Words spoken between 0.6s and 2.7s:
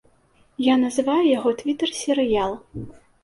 Я называю яго твітэр-серыял.